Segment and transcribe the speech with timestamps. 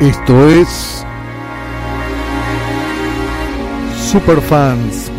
[0.00, 1.04] Esto es
[4.10, 5.10] Superfans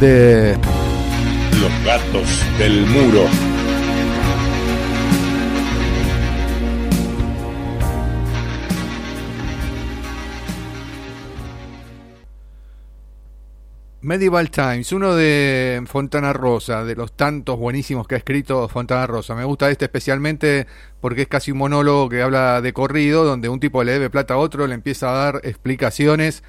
[0.00, 0.56] de
[1.60, 3.51] Los gatos del muro.
[14.02, 19.36] Medieval Times, uno de Fontana Rosa, de los tantos buenísimos que ha escrito Fontana Rosa.
[19.36, 20.66] Me gusta este especialmente
[21.00, 24.34] porque es casi un monólogo que habla de corrido, donde un tipo le debe plata
[24.34, 26.42] a otro, le empieza a dar explicaciones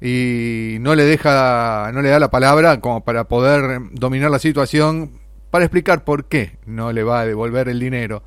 [0.00, 5.10] y no le deja, no le da la palabra como para poder dominar la situación,
[5.50, 8.22] para explicar por qué no le va a devolver el dinero.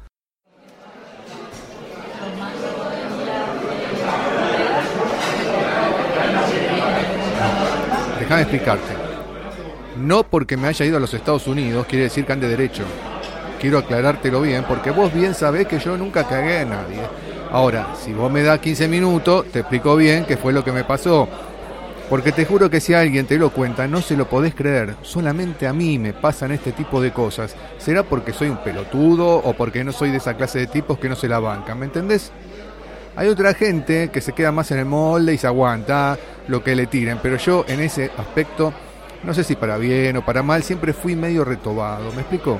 [8.35, 8.93] Déjame explicarte.
[9.97, 12.83] No porque me haya ido a los Estados Unidos quiere decir que ande derecho.
[13.61, 16.99] Quiero aclarártelo bien, porque vos bien sabés que yo nunca cagué a nadie.
[17.51, 20.83] Ahora, si vos me das 15 minutos, te explico bien qué fue lo que me
[20.83, 21.29] pasó.
[22.09, 24.95] Porque te juro que si alguien te lo cuenta, no se lo podés creer.
[25.03, 27.55] Solamente a mí me pasan este tipo de cosas.
[27.77, 31.07] ¿Será porque soy un pelotudo o porque no soy de esa clase de tipos que
[31.07, 31.77] no se la bancan?
[31.77, 32.31] ¿Me entendés?
[33.15, 36.75] Hay otra gente que se queda más en el molde y se aguanta lo que
[36.75, 38.73] le tiren, pero yo en ese aspecto,
[39.23, 42.59] no sé si para bien o para mal, siempre fui medio retobado, ¿me explico?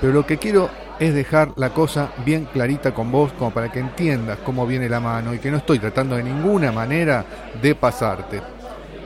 [0.00, 3.80] Pero lo que quiero es dejar la cosa bien clarita con vos, como para que
[3.80, 7.24] entiendas cómo viene la mano y que no estoy tratando de ninguna manera
[7.60, 8.40] de pasarte.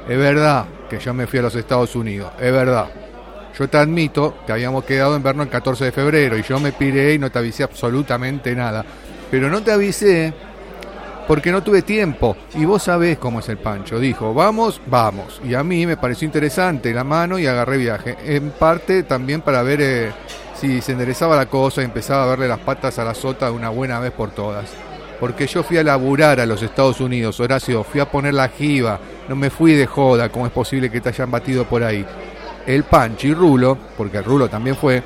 [0.09, 2.87] Es verdad que yo me fui a los Estados Unidos, es verdad.
[3.59, 6.71] Yo te admito que habíamos quedado en vernos el 14 de febrero y yo me
[6.71, 8.85] piré y no te avisé absolutamente nada.
[9.31, 10.33] Pero no te avisé
[11.27, 12.37] porque no tuve tiempo.
[12.55, 13.99] Y vos sabés cómo es el Pancho.
[13.99, 15.41] Dijo, vamos, vamos.
[15.45, 18.17] Y a mí me pareció interesante la mano y agarré viaje.
[18.25, 20.13] En parte también para ver eh,
[20.61, 23.53] si se enderezaba la cosa y empezaba a verle las patas a la sota de
[23.53, 24.71] una buena vez por todas.
[25.19, 28.99] Porque yo fui a laburar a los Estados Unidos, Horacio, fui a poner la jiba,
[29.29, 32.07] no me fui de joda, como es posible que te hayan batido por ahí.
[32.67, 35.03] El Pancho y Rulo, porque Rulo también fue,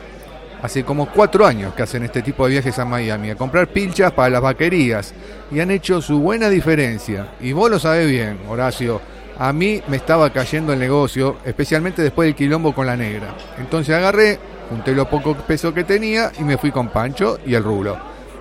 [0.64, 4.12] hace como cuatro años que hacen este tipo de viajes a Miami, a comprar pilchas
[4.12, 5.12] para las vaquerías,
[5.52, 7.34] y han hecho su buena diferencia.
[7.38, 8.98] Y vos lo sabés bien, Horacio,
[9.38, 13.34] a mí me estaba cayendo el negocio, especialmente después del quilombo con la negra.
[13.58, 14.38] Entonces agarré,
[14.70, 17.98] junté lo poco peso que tenía y me fui con Pancho y el rulo.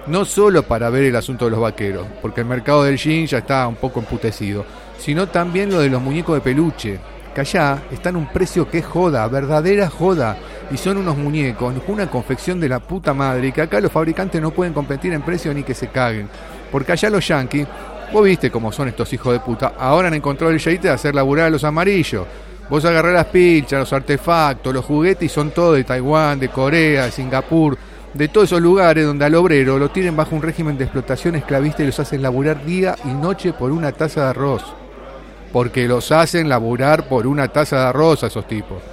[0.07, 3.39] No solo para ver el asunto de los vaqueros, porque el mercado del jean ya
[3.39, 4.63] está un poco emputecido,
[4.97, 6.99] sino también lo de los muñecos de peluche,
[7.33, 10.37] que allá están un precio que es joda, verdadera joda
[10.71, 14.41] y son unos muñecos, una confección de la puta madre, y que acá los fabricantes
[14.41, 16.29] no pueden competir en precio ni que se caguen.
[16.71, 17.67] Porque allá los yankees,
[18.11, 21.13] vos viste cómo son estos hijos de puta, ahora han encontrado el jeite de hacer
[21.13, 22.25] laburar a los amarillos.
[22.69, 27.05] Vos agarrás las pilchas, los artefactos, los juguetes y son todos de Taiwán, de Corea,
[27.05, 27.77] de Singapur,
[28.13, 31.83] de todos esos lugares donde al obrero lo tienen bajo un régimen de explotación esclavista
[31.83, 34.63] y los hacen laburar día y noche por una taza de arroz.
[35.53, 38.83] Porque los hacen laburar por una taza de arroz a esos tipos.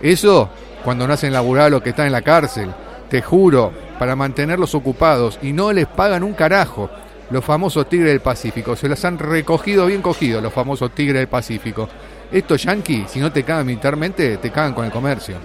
[0.00, 0.48] Eso
[0.84, 2.70] cuando no hacen laburar a los que están en la cárcel.
[3.08, 6.90] Te juro, para mantenerlos ocupados y no les pagan un carajo.
[7.30, 11.28] Los famosos tigres del Pacífico, se los han recogido bien cogidos los famosos tigres del
[11.28, 11.88] Pacífico.
[12.30, 15.36] Estos yanquis, si no te cagan militarmente, te cagan con el comercio.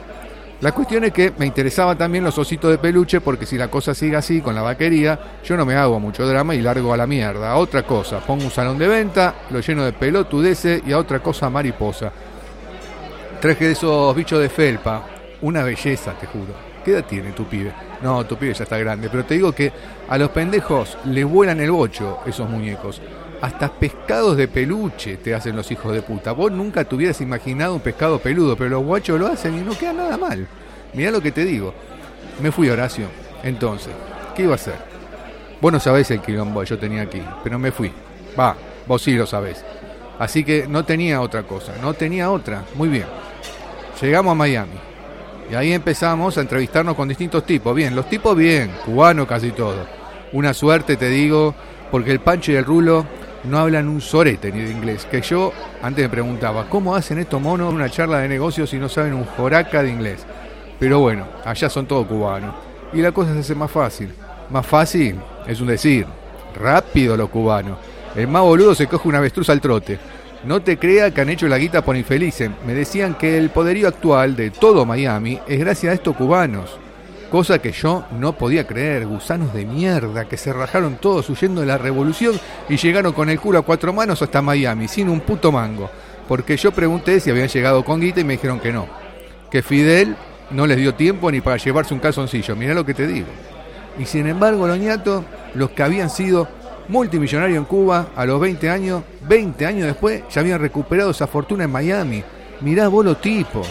[0.59, 3.93] La cuestión es que me interesaba también los ositos de peluche porque si la cosa
[3.93, 7.05] sigue así con la vaquería, yo no me hago mucho drama y largo a la
[7.05, 7.51] mierda.
[7.51, 11.19] A otra cosa, pongo un salón de venta, lo lleno de pelotudeces y a otra
[11.19, 12.11] cosa mariposa.
[13.39, 15.03] Traje de esos bichos de felpa,
[15.41, 16.53] una belleza, te juro.
[16.83, 17.71] ¿Qué edad tiene tu pibe?
[18.01, 19.71] No, tu pibe ya está grande, pero te digo que
[20.09, 22.99] a los pendejos les vuelan el bocho esos muñecos.
[23.41, 26.31] Hasta pescados de peluche te hacen los hijos de puta.
[26.31, 29.77] Vos nunca te hubieras imaginado un pescado peludo, pero los guachos lo hacen y no
[29.77, 30.47] queda nada mal.
[30.93, 31.73] Mirá lo que te digo.
[32.41, 33.07] Me fui, Horacio.
[33.43, 33.93] Entonces,
[34.35, 34.75] ¿qué iba a hacer?
[35.61, 37.91] Vos no sabés el quilombo que yo tenía aquí, pero me fui.
[38.39, 38.55] Va,
[38.87, 39.63] vos sí lo sabés.
[40.19, 42.63] Así que no tenía otra cosa, no tenía otra.
[42.75, 43.05] Muy bien.
[44.01, 44.77] Llegamos a Miami.
[45.51, 47.75] Y ahí empezamos a entrevistarnos con distintos tipos.
[47.75, 49.87] Bien, los tipos bien, cubanos casi todos.
[50.33, 51.55] Una suerte, te digo,
[51.89, 53.05] porque el Pancho y el Rulo
[53.43, 55.05] no hablan un sorete ni de inglés.
[55.09, 58.89] Que yo antes me preguntaba, ¿cómo hacen estos monos una charla de negocios si no
[58.89, 60.25] saben un joraca de inglés?
[60.79, 62.53] Pero bueno, allá son todos cubanos.
[62.93, 64.13] Y la cosa se hace más fácil.
[64.49, 65.15] Más fácil
[65.47, 66.05] es un decir.
[66.59, 67.77] Rápido los cubanos.
[68.15, 69.99] El más boludo se coge una avestruz al trote.
[70.43, 72.49] No te crea que han hecho la guita por infelices.
[72.65, 76.77] Me decían que el poderío actual de todo Miami es gracias a estos cubanos.
[77.31, 79.05] Cosa que yo no podía creer.
[79.05, 82.39] Gusanos de mierda que se rajaron todos huyendo de la revolución
[82.69, 85.89] y llegaron con el culo a cuatro manos hasta Miami, sin un puto mango.
[86.27, 88.87] Porque yo pregunté si habían llegado con guita y me dijeron que no.
[89.51, 90.15] Que Fidel
[90.51, 92.55] no les dio tiempo ni para llevarse un calzoncillo.
[92.55, 93.27] Mirá lo que te digo.
[93.99, 96.47] Y sin embargo, los ñatos, los que habían sido
[96.87, 101.65] multimillonarios en Cuba a los 20 años, 20 años después ya habían recuperado esa fortuna
[101.65, 102.23] en Miami.
[102.61, 103.67] Mirá vos los tipos.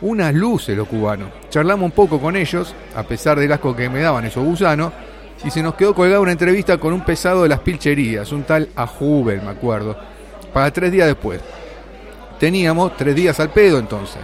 [0.00, 1.30] Unas luces los cubanos.
[1.50, 4.92] Charlamos un poco con ellos, a pesar del asco que me daban esos gusanos,
[5.44, 8.68] y se nos quedó colgada una entrevista con un pesado de las pilcherías, un tal
[8.76, 9.96] Ajubel, me acuerdo,
[10.52, 11.40] para tres días después.
[12.38, 14.22] Teníamos tres días al pedo entonces.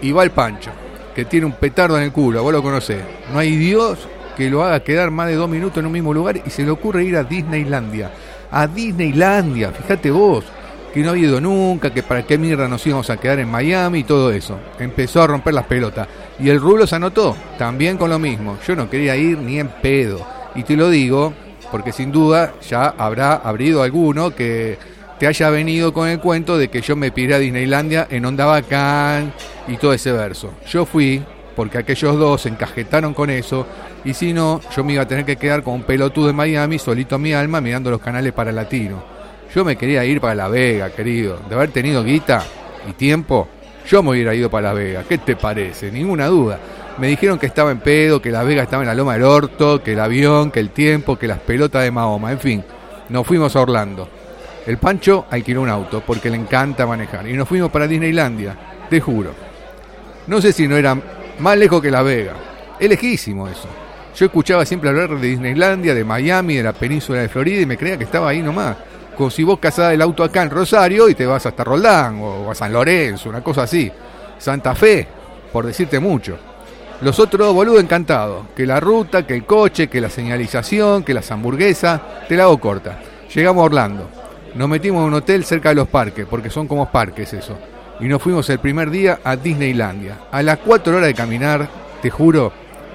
[0.00, 0.70] Y va el Pancho,
[1.14, 3.02] que tiene un petardo en el culo, vos lo conocés.
[3.32, 6.40] No hay Dios que lo haga quedar más de dos minutos en un mismo lugar
[6.46, 8.12] y se le ocurre ir a Disneylandia.
[8.52, 10.44] A Disneylandia, fíjate vos,
[10.92, 14.00] que no ha ido nunca, que para qué mierda nos íbamos a quedar en Miami
[14.00, 14.58] y todo eso.
[14.78, 16.08] Empezó a romper las pelotas.
[16.38, 18.58] Y el Rulo se anotó, también con lo mismo.
[18.66, 20.26] Yo no quería ir ni en pedo.
[20.54, 21.32] Y te lo digo,
[21.70, 24.78] porque sin duda ya habrá habido alguno que
[25.18, 28.46] te haya venido con el cuento de que yo me piré a Disneylandia en Onda
[28.46, 29.32] Bacán
[29.66, 30.52] y todo ese verso.
[30.70, 31.22] Yo fui
[31.56, 33.66] porque aquellos dos se encajetaron con eso
[34.04, 36.78] y si no, yo me iba a tener que quedar con un pelotudo de Miami,
[36.78, 39.17] solito a mi alma, mirando los canales para latino.
[39.54, 41.38] Yo me quería ir para La Vega, querido.
[41.48, 42.44] De haber tenido guita
[42.88, 43.48] y tiempo,
[43.88, 45.04] yo me hubiera ido para La Vega.
[45.08, 45.90] ¿Qué te parece?
[45.90, 46.58] Ninguna duda.
[46.98, 49.82] Me dijeron que estaba en pedo, que La Vega estaba en la loma del orto,
[49.82, 52.32] que el avión, que el tiempo, que las pelotas de Mahoma.
[52.32, 52.64] En fin,
[53.08, 54.08] nos fuimos a Orlando.
[54.66, 57.26] El Pancho alquiló un auto porque le encanta manejar.
[57.26, 58.54] Y nos fuimos para Disneylandia,
[58.90, 59.32] te juro.
[60.26, 60.94] No sé si no era
[61.38, 62.34] más lejos que La Vega.
[62.78, 63.68] Es lejísimo eso.
[64.14, 67.78] Yo escuchaba siempre hablar de Disneylandia, de Miami, de la península de Florida y me
[67.78, 68.76] creía que estaba ahí nomás.
[69.18, 72.48] Como si vos casás el auto acá en Rosario y te vas hasta Roldán o
[72.48, 73.90] a San Lorenzo, una cosa así.
[74.38, 75.08] Santa Fe,
[75.52, 76.38] por decirte mucho.
[77.00, 78.46] Los otros, boludo, encantados.
[78.54, 82.00] Que la ruta, que el coche, que la señalización, que las hamburguesas.
[82.28, 83.00] Te la hago corta.
[83.34, 84.08] Llegamos a Orlando.
[84.54, 87.58] Nos metimos en un hotel cerca de los parques, porque son como parques eso.
[87.98, 90.18] Y nos fuimos el primer día a Disneylandia.
[90.30, 91.68] A las cuatro horas de caminar,
[92.00, 92.52] te juro,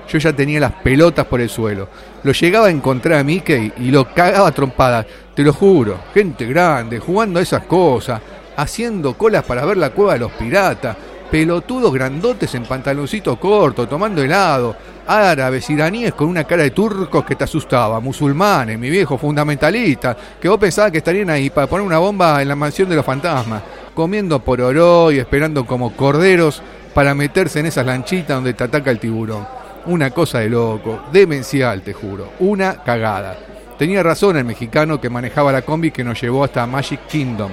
[0.07, 1.89] yo ya tenía las pelotas por el suelo.
[2.23, 5.05] Lo llegaba a encontrar a Mickey y lo cagaba a trompadas.
[5.35, 5.97] Te lo juro.
[6.13, 8.21] Gente grande, jugando a esas cosas,
[8.56, 10.95] haciendo colas para ver la cueva de los piratas.
[11.31, 14.75] Pelotudos grandotes en pantaloncito corto, tomando helado.
[15.07, 18.00] Árabes, iraníes con una cara de turcos que te asustaba.
[18.00, 20.15] Musulmanes, mi viejo fundamentalista.
[20.39, 23.06] Que vos pensabas que estarían ahí para poner una bomba en la mansión de los
[23.06, 23.63] fantasmas.
[23.95, 26.62] Comiendo por oro y esperando como corderos
[26.94, 29.47] para meterse en esas lanchitas donde te ataca el tiburón.
[29.88, 32.33] Una cosa de loco, demencial, te juro.
[32.39, 33.36] Una cagada.
[33.77, 37.51] Tenía razón el mexicano que manejaba la combi que nos llevó hasta Magic Kingdom.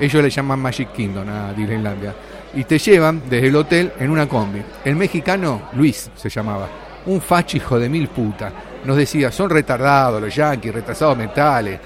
[0.00, 2.14] Ellos le llaman Magic Kingdom a Disneylandia.
[2.54, 4.62] Y te llevan desde el hotel en una combi.
[4.84, 6.68] El mexicano, Luis se llamaba.
[7.06, 8.52] Un facho hijo de mil putas.
[8.84, 11.78] Nos decía, son retardados los yanquis, retrasados mentales.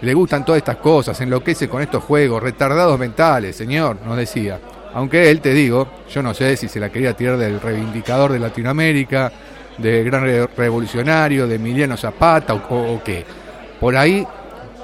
[0.00, 4.58] Le gustan todas estas cosas, enloquece con estos juegos, retardados mentales, señor, nos decía.
[4.94, 8.38] Aunque él, te digo, yo no sé si se la quería tirar del reivindicador de
[8.38, 9.30] Latinoamérica,
[9.78, 13.24] del gran revolucionario, de Emiliano Zapata o, qué.
[13.80, 14.26] Por ahí,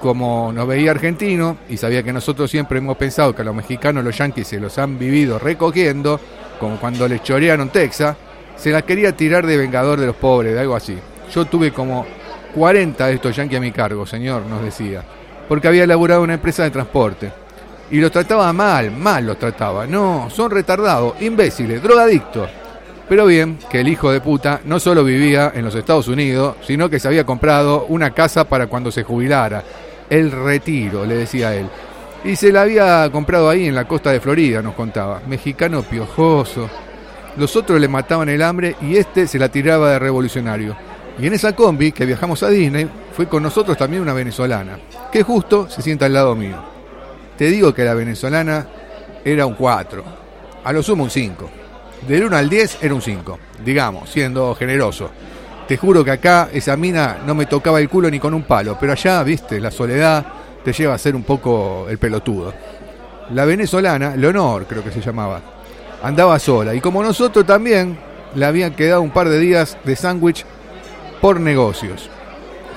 [0.00, 4.04] como nos veía argentino y sabía que nosotros siempre hemos pensado que a los mexicanos
[4.04, 6.20] los yanquis se los han vivido recogiendo,
[6.60, 8.16] como cuando les chorearon Texas,
[8.56, 10.96] se la quería tirar de vengador de los pobres, de algo así.
[11.34, 12.06] Yo tuve como
[12.54, 15.02] 40 de estos yanquis a mi cargo, señor, nos decía,
[15.48, 17.44] porque había elaborado una empresa de transporte
[17.90, 19.86] y los trataba mal, mal los trataba.
[19.86, 22.48] No, son retardados, imbéciles, drogadictos.
[23.08, 26.88] Pero bien, que el hijo de puta no solo vivía en los Estados Unidos, sino
[26.88, 29.62] que se había comprado una casa para cuando se jubilara.
[30.08, 31.68] El retiro, le decía él.
[32.24, 35.20] Y se la había comprado ahí en la costa de Florida, nos contaba.
[35.26, 36.70] Mexicano piojoso.
[37.36, 40.74] Los otros le mataban el hambre y este se la tiraba de revolucionario.
[41.18, 44.78] Y en esa combi que viajamos a Disney, fue con nosotros también una venezolana,
[45.12, 46.56] que justo se sienta al lado mío.
[47.36, 48.66] Te digo que la venezolana
[49.24, 50.04] era un 4,
[50.64, 51.63] a lo sumo un 5.
[52.06, 55.10] Del 1 al 10 era un 5, digamos, siendo generoso.
[55.66, 58.76] Te juro que acá esa mina no me tocaba el culo ni con un palo,
[58.78, 60.24] pero allá, viste, la soledad
[60.62, 62.52] te lleva a ser un poco el pelotudo.
[63.30, 65.40] La venezolana, Leonor creo que se llamaba,
[66.02, 67.96] andaba sola y como nosotros también
[68.34, 70.44] le habían quedado un par de días de sándwich
[71.22, 72.10] por negocios.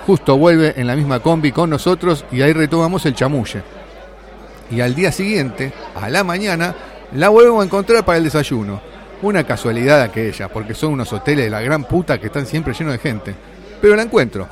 [0.06, 3.62] Justo vuelve en la misma combi con nosotros y ahí retomamos el chamulle
[4.70, 6.76] y al día siguiente, a la mañana,
[7.14, 8.82] la vuelvo a encontrar para el desayuno.
[9.22, 12.94] Una casualidad aquella, porque son unos hoteles de la gran puta que están siempre llenos
[12.94, 13.36] de gente.
[13.82, 14.48] Pero la encuentro.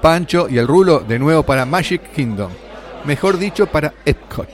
[0.00, 2.50] Pancho y el rulo de nuevo para Magic Kingdom.
[3.04, 4.48] Mejor dicho, para Epcot.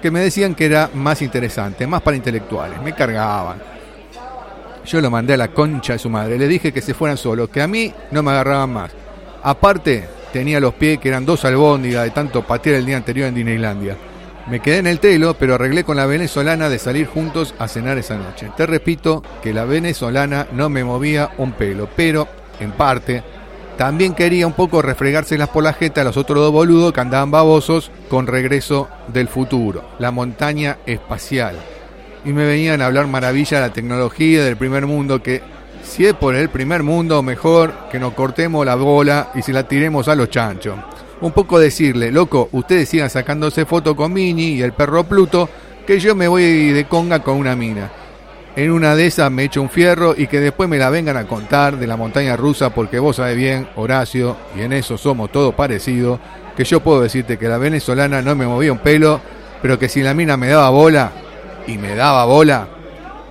[0.00, 2.80] Que me decían que era más interesante, más para intelectuales.
[2.80, 3.60] Me cargaban.
[4.86, 6.38] Yo lo mandé a la concha de su madre.
[6.38, 8.92] Le dije que se fueran solos, que a mí no me agarraban más.
[9.42, 13.34] Aparte, tenía los pies que eran dos albóndigas de tanto patear el día anterior en
[13.34, 13.96] Disneylandia.
[14.46, 17.96] Me quedé en el telo, pero arreglé con la venezolana de salir juntos a cenar
[17.96, 18.50] esa noche.
[18.54, 22.28] Te repito que la venezolana no me movía un pelo, pero,
[22.60, 23.22] en parte,
[23.78, 27.30] también quería un poco refregárselas por la jeta a los otros dos boludos que andaban
[27.30, 31.56] babosos con regreso del futuro, la montaña espacial.
[32.26, 35.40] Y me venían a hablar maravilla de la tecnología del primer mundo que,
[35.82, 39.66] si es por el primer mundo, mejor que nos cortemos la bola y se la
[39.66, 40.76] tiremos a los chanchos
[41.24, 45.48] un poco decirle, loco, ustedes sigan sacándose foto con Mini y el perro Pluto,
[45.86, 47.90] que yo me voy de conga con una mina.
[48.56, 51.26] En una de esas me echo un fierro y que después me la vengan a
[51.26, 55.54] contar de la montaña rusa, porque vos sabés bien, Horacio, y en eso somos todos
[55.54, 56.20] parecidos,
[56.58, 59.18] que yo puedo decirte que la venezolana no me movía un pelo,
[59.62, 61.10] pero que si la mina me daba bola,
[61.66, 62.68] y me daba bola,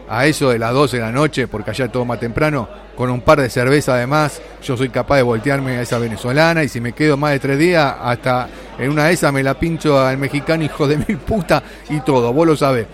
[0.10, 3.22] a eso de las 12 de la noche, porque allá todo más temprano, con un
[3.22, 6.94] par de cerveza además, yo soy capaz de voltearme a esa venezolana y si me
[6.94, 10.64] quedo más de tres días, hasta en una de esas me la pincho al mexicano
[10.64, 12.88] hijo de mil puta y todo, vos lo sabés.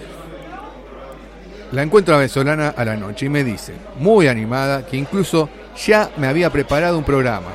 [1.71, 5.49] La encuentro a la venezolana a la noche y me dice, muy animada, que incluso
[5.85, 7.51] ya me había preparado un programa,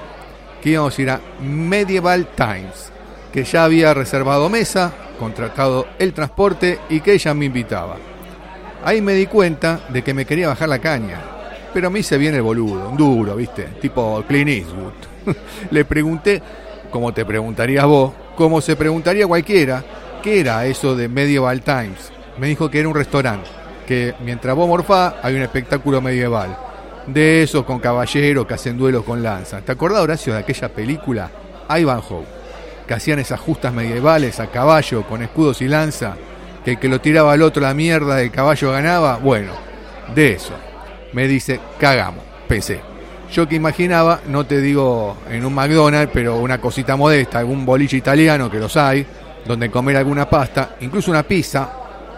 [0.63, 2.93] que íbamos a ir a Medieval Times,
[3.33, 7.97] que ya había reservado mesa, contratado el transporte y que ella me invitaba.
[8.85, 11.19] Ahí me di cuenta de que me quería bajar la caña,
[11.73, 13.65] pero me hice bien el boludo, un duro, ¿viste?
[13.81, 14.93] Tipo Clint Eastwood.
[15.71, 16.43] Le pregunté,
[16.91, 19.83] como te preguntarías vos, como se preguntaría cualquiera,
[20.23, 22.13] ¿qué era eso de Medieval Times?
[22.37, 23.49] Me dijo que era un restaurante,
[23.87, 26.55] que mientras vos morfás hay un espectáculo medieval.
[27.07, 29.63] De esos con caballeros que hacen duelos con lanza.
[29.63, 31.31] ¿Te acordás, Horacio, de aquella película
[31.71, 32.25] Ivanhoe?
[32.87, 36.17] Que hacían esas justas medievales a caballo con escudos y lanza,
[36.65, 39.17] que el que lo tiraba al otro la mierda del caballo ganaba.
[39.19, 39.53] Bueno,
[40.15, 40.55] de eso
[41.13, 42.81] me dice, cagamos, pensé.
[43.33, 47.97] Yo que imaginaba, no te digo en un McDonald's, pero una cosita modesta, algún boliche
[47.97, 49.07] italiano, que los hay,
[49.45, 51.69] donde comer alguna pasta, incluso una pizza,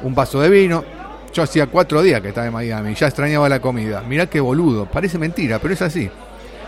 [0.02, 0.84] un vaso de vino.
[1.32, 4.02] Yo hacía cuatro días que estaba en Miami, ya extrañaba la comida.
[4.06, 6.10] Mirá qué boludo, parece mentira, pero es así.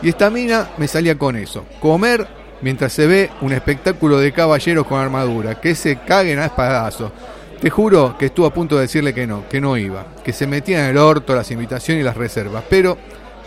[0.02, 2.26] Y esta mina me salía con eso, comer
[2.60, 7.12] mientras se ve un espectáculo de caballeros con armadura, que se caguen a espadazos.
[7.60, 10.46] Te juro que estuvo a punto de decirle que no, que no iba, que se
[10.46, 12.96] metía en el orto las invitaciones y las reservas, pero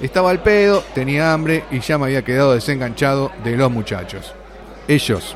[0.01, 4.33] estaba al pedo, tenía hambre y ya me había quedado desenganchado de los muchachos.
[4.89, 5.33] Ellos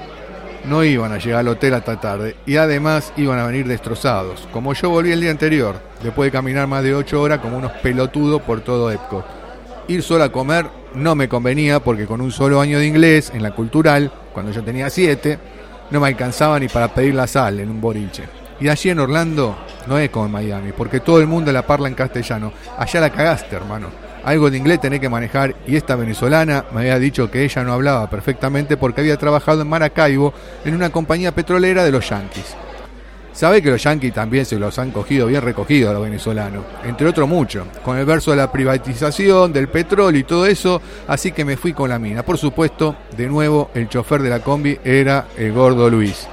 [0.66, 4.74] no iban a llegar al hotel hasta tarde y además iban a venir destrozados, como
[4.74, 8.42] yo volví el día anterior, después de caminar más de 8 horas como unos pelotudos
[8.42, 9.26] por todo Epcot.
[9.88, 10.66] Ir solo a comer
[10.96, 14.64] no me convenía porque con un solo año de inglés en la cultural, cuando yo
[14.64, 15.40] tenía 7,
[15.92, 18.24] no me alcanzaba ni para pedir la sal en un boliche.
[18.60, 19.56] Y allí en Orlando
[19.88, 22.54] no es como en Miami, porque todo el mundo la parla en castellano.
[22.78, 23.90] Allá la cagaste, hermano.
[24.24, 27.74] Algo de inglés tenés que manejar y esta venezolana me había dicho que ella no
[27.74, 30.34] hablaba perfectamente porque había trabajado en Maracaibo
[30.64, 32.56] en una compañía petrolera de los Yankees.
[33.34, 37.06] Sabe que los Yankees también se los han cogido bien recogidos a los venezolanos, entre
[37.06, 41.44] otros mucho, con el verso de la privatización, del petróleo y todo eso, así que
[41.44, 42.24] me fui con la mina.
[42.24, 46.30] Por supuesto, de nuevo, el chofer de la combi era el gordo Luis.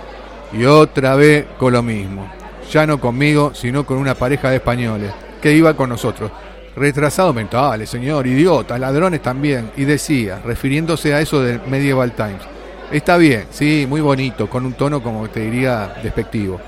[0.52, 2.30] Y otra vez con lo mismo.
[2.71, 6.30] Ya no conmigo, sino con una pareja de españoles que iba con nosotros.
[6.76, 9.71] Retrasados mentales, señor, idiotas, ladrones también.
[9.76, 12.42] Y decía, refiriéndose a eso del Medieval Times.
[12.90, 16.61] Está bien, sí, muy bonito, con un tono como te diría despectivo.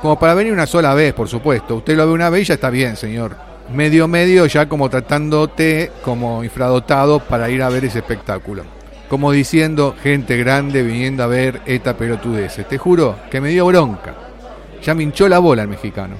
[0.00, 1.76] Como para venir una sola vez, por supuesto.
[1.76, 3.36] Usted lo ve una vez y ya está bien, señor.
[3.74, 8.81] Medio medio ya como tratándote como infradotado para ir a ver ese espectáculo
[9.12, 12.66] como diciendo gente grande viniendo a ver esta pelotudez.
[12.66, 14.14] Te juro que me dio bronca.
[14.82, 16.14] Ya me hinchó la bola el mexicano.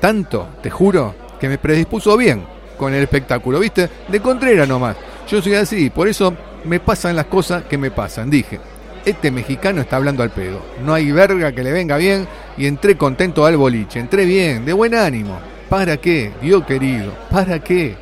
[0.00, 2.42] Tanto, te juro, que me predispuso bien
[2.78, 3.86] con el espectáculo, ¿viste?
[4.08, 4.96] De Contrera nomás.
[5.28, 6.34] Yo soy así, por eso
[6.64, 8.30] me pasan las cosas que me pasan.
[8.30, 8.58] Dije,
[9.04, 10.62] este mexicano está hablando al pedo.
[10.82, 14.00] No hay verga que le venga bien y entré contento al boliche.
[14.00, 15.38] Entré bien, de buen ánimo.
[15.68, 16.32] ¿Para qué?
[16.40, 17.94] Dios querido, ¿para qué?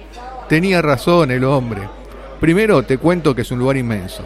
[0.49, 2.00] Tenía razón el hombre.
[2.41, 4.25] Primero te cuento que es un lugar inmenso,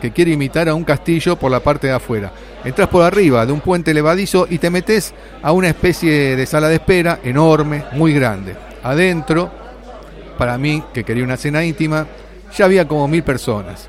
[0.00, 2.32] que quiere imitar a un castillo por la parte de afuera.
[2.64, 6.68] Entras por arriba de un puente levadizo y te metes a una especie de sala
[6.68, 8.56] de espera enorme, muy grande.
[8.82, 9.48] Adentro,
[10.36, 12.04] para mí, que quería una cena íntima,
[12.56, 13.88] ya había como mil personas.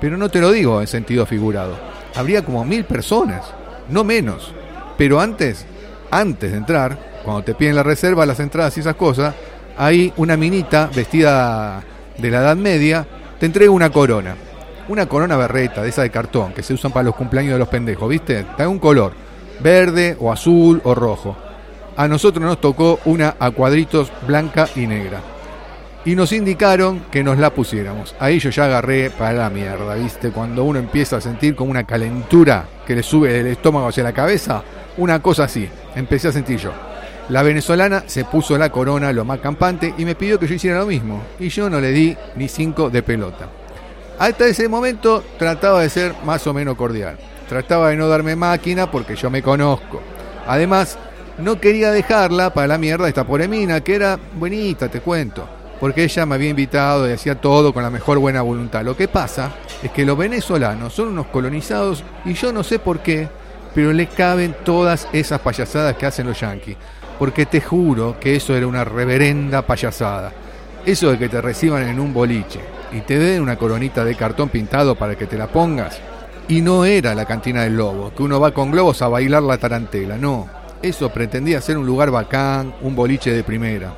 [0.00, 1.78] Pero no te lo digo en sentido figurado.
[2.16, 3.44] Habría como mil personas,
[3.88, 4.52] no menos.
[4.98, 5.64] Pero antes,
[6.10, 9.32] antes de entrar, cuando te piden la reserva, las entradas y esas cosas,
[9.78, 11.84] ahí una minita vestida
[12.20, 13.06] de la Edad Media
[13.38, 14.36] te entrega una corona.
[14.88, 17.68] Una corona berreta, de esa de cartón, que se usan para los cumpleaños de los
[17.68, 18.40] pendejos, ¿viste?
[18.40, 19.12] Está un color,
[19.60, 21.36] verde o azul o rojo.
[21.96, 25.20] A nosotros nos tocó una a cuadritos blanca y negra.
[26.04, 28.14] Y nos indicaron que nos la pusiéramos.
[28.18, 30.30] Ahí yo ya agarré para la mierda, ¿viste?
[30.30, 34.12] Cuando uno empieza a sentir como una calentura que le sube del estómago hacia la
[34.12, 34.62] cabeza,
[34.96, 36.89] una cosa así, empecé a sentir yo.
[37.30, 40.80] La venezolana se puso la corona lo más campante y me pidió que yo hiciera
[40.80, 41.22] lo mismo.
[41.38, 43.48] Y yo no le di ni cinco de pelota.
[44.18, 47.16] Hasta ese momento trataba de ser más o menos cordial.
[47.48, 50.02] Trataba de no darme máquina porque yo me conozco.
[50.44, 50.98] Además,
[51.38, 55.48] no quería dejarla para la mierda esta poremina, que era buenita, te cuento.
[55.78, 58.82] Porque ella me había invitado y hacía todo con la mejor buena voluntad.
[58.82, 59.52] Lo que pasa
[59.84, 63.28] es que los venezolanos son unos colonizados y yo no sé por qué,
[63.72, 66.76] pero le caben todas esas payasadas que hacen los yanquis
[67.20, 70.32] porque te juro que eso era una reverenda payasada.
[70.86, 72.60] Eso de que te reciban en un boliche
[72.92, 76.00] y te den una coronita de cartón pintado para que te la pongas.
[76.48, 79.58] Y no era la cantina del lobo, que uno va con globos a bailar la
[79.58, 80.48] tarantela, no.
[80.80, 83.92] Eso pretendía ser un lugar bacán, un boliche de primera.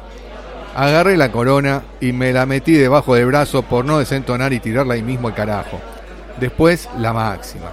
[0.75, 4.95] Agarré la corona y me la metí debajo del brazo por no desentonar y tirarla
[4.95, 5.79] ahí mismo al carajo.
[6.41, 7.71] Después la máxima.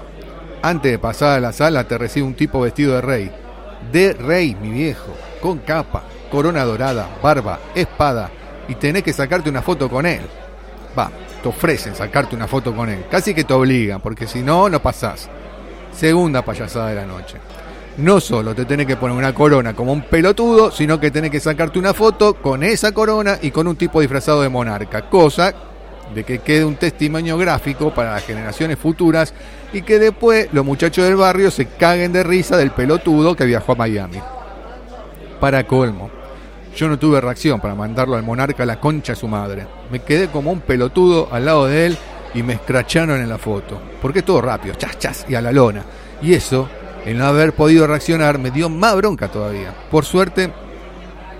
[0.61, 3.31] Antes de pasar a la sala te recibe un tipo vestido de rey.
[3.91, 8.29] De rey, mi viejo con capa, corona dorada, barba, espada,
[8.67, 10.21] y tenés que sacarte una foto con él.
[10.97, 11.09] Va,
[11.41, 14.81] te ofrecen sacarte una foto con él, casi que te obligan, porque si no, no
[14.81, 15.29] pasás.
[15.91, 17.37] Segunda payasada de la noche.
[17.97, 21.39] No solo te tenés que poner una corona como un pelotudo, sino que tenés que
[21.39, 25.53] sacarte una foto con esa corona y con un tipo disfrazado de monarca, cosa
[26.13, 29.33] de que quede un testimonio gráfico para las generaciones futuras
[29.73, 33.73] y que después los muchachos del barrio se caguen de risa del pelotudo que viajó
[33.73, 34.19] a Miami.
[35.39, 36.09] Para colmo,
[36.75, 39.67] yo no tuve reacción para mandarlo al monarca a la concha de su madre.
[39.91, 41.97] Me quedé como un pelotudo al lado de él
[42.33, 43.79] y me escracharon en la foto.
[44.01, 45.83] Porque todo rápido, chas, chas, y a la lona.
[46.21, 46.69] Y eso,
[47.05, 49.73] el no haber podido reaccionar, me dio más bronca todavía.
[49.89, 50.51] Por suerte,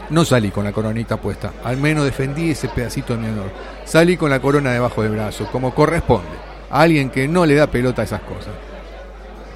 [0.09, 1.53] no salí con la coronita puesta.
[1.63, 3.51] Al menos defendí ese pedacito de mi honor.
[3.85, 6.49] Salí con la corona debajo del brazo, como corresponde.
[6.71, 8.53] A alguien que no le da pelota a esas cosas.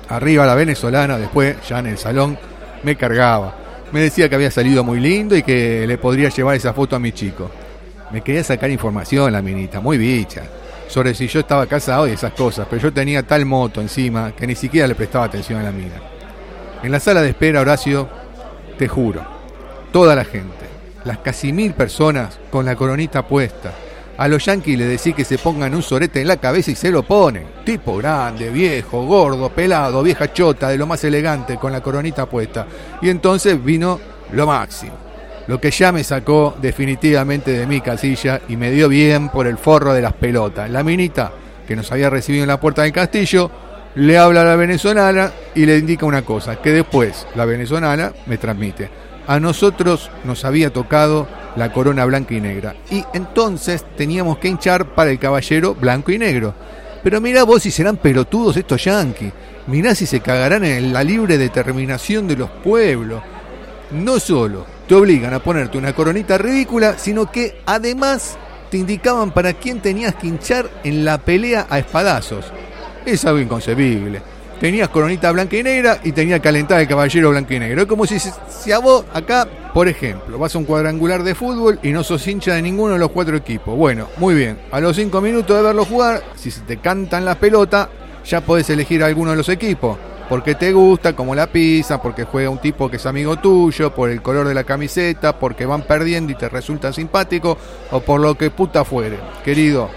[0.10, 2.38] Arriba la venezolana, después, ya en el salón,
[2.84, 3.62] me cargaba
[3.93, 6.99] me decía que había salido muy lindo y que le podría llevar esa foto a
[6.99, 7.51] mi chico.
[8.12, 10.41] Me quería sacar información la minita, muy bicha,
[10.88, 14.47] sobre si yo estaba casado y esas cosas, pero yo tenía tal moto encima que
[14.47, 15.95] ni siquiera le prestaba atención a la mina.
[16.82, 18.10] En la sala de espera, Horacio,
[18.79, 19.23] te juro,
[19.91, 20.65] toda la gente,
[21.06, 23.73] las casi mil personas con la coronita puesta,
[24.17, 26.91] a los yanquis le decís que se pongan un sorete en la cabeza y se
[26.91, 27.45] lo ponen.
[27.65, 32.67] Tipo grande, viejo, gordo, pelado, vieja chota, de lo más elegante, con la coronita puesta.
[33.02, 33.99] Y entonces vino
[34.32, 34.93] lo máximo.
[35.47, 39.58] Lo que ya me sacó definitivamente de mi casilla y me dio bien por el
[39.58, 40.69] forro de las pelotas.
[40.69, 41.32] La minita,
[41.67, 43.52] que nos había recibido en la puerta del castillo,
[43.95, 48.38] le habla a la venezolana y le indica una cosa, que después la venezolana me
[48.38, 48.89] transmite.
[49.25, 52.75] A nosotros nos había tocado la corona blanca y negra.
[52.89, 56.53] Y entonces teníamos que hinchar para el caballero blanco y negro.
[57.03, 59.31] Pero mirá vos si serán pelotudos estos yanquis.
[59.67, 63.21] Mirá si se cagarán en la libre determinación de los pueblos.
[63.91, 68.38] No solo te obligan a ponerte una coronita ridícula, sino que además
[68.69, 72.45] te indicaban para quién tenías que hinchar en la pelea a espadazos.
[73.05, 74.33] Es algo inconcebible
[74.63, 77.82] tenías coronita blanca y negra y tenía calentada el caballero blanco y negro.
[77.82, 81.80] Es como si, si a vos acá, por ejemplo, vas a un cuadrangular de fútbol
[81.84, 83.76] y no sos hincha de ninguno de los cuatro equipos.
[83.78, 84.58] Bueno, muy bien.
[84.71, 87.89] A los cinco minutos de verlo jugar, si se te cantan las pelotas,
[88.23, 89.97] ya podés elegir alguno de los equipos.
[90.30, 94.10] Porque te gusta, como la pizza, porque juega un tipo que es amigo tuyo, por
[94.12, 97.58] el color de la camiseta, porque van perdiendo y te resulta simpático,
[97.91, 99.19] o por lo que puta fuere.
[99.43, 99.89] Querido,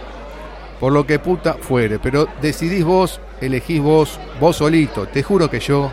[0.81, 5.07] por lo que puta fuere, pero decidís vos, elegís vos, vos solito.
[5.07, 5.91] Te juro que yo,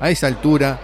[0.00, 0.78] a esa altura,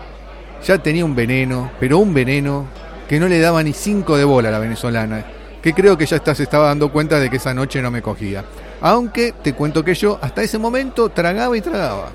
[0.64, 2.66] ya tenía un veneno, pero un veneno
[3.08, 5.24] que no le daba ni cinco de bola a la venezolana,
[5.60, 8.02] que creo que ya está, se estaba dando cuenta de que esa noche no me
[8.02, 8.44] cogía.
[8.80, 12.10] Aunque te cuento que yo hasta ese momento tragaba y tragaba.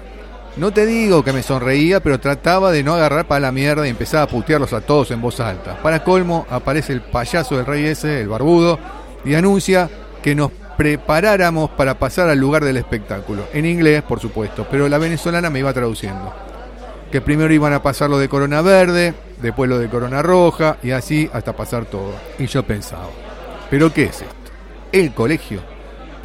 [0.57, 3.91] No te digo que me sonreía, pero trataba de no agarrar para la mierda y
[3.91, 5.77] empezaba a putearlos a todos en voz alta.
[5.83, 8.79] Para colmo, aparece el payaso del rey ese, el barbudo,
[9.23, 9.87] y anuncia
[10.23, 13.43] que nos preparáramos para pasar al lugar del espectáculo.
[13.53, 16.33] En inglés, por supuesto, pero la venezolana me iba traduciendo.
[17.11, 20.91] Que primero iban a pasar lo de corona verde, después lo de corona roja y
[20.91, 22.13] así hasta pasar todo.
[22.37, 23.09] Y yo pensaba,
[23.69, 24.35] ¿pero qué es esto?
[24.91, 25.61] ¿El colegio?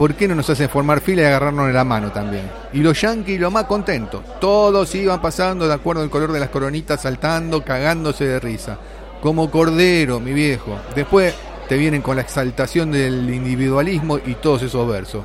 [0.02, 2.50] ¿por qué no nos hacen formar fila y agarrarnos de la mano también?
[2.72, 4.20] Y los yanquis lo más contentos.
[4.40, 8.78] Todos iban pasando de acuerdo al color de las coronitas, saltando, cagándose de risa.
[9.20, 10.76] Como cordero, mi viejo.
[10.96, 11.32] Después
[11.68, 15.24] te vienen con la exaltación del individualismo y todos esos versos.